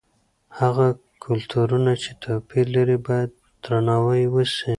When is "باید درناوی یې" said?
3.07-4.31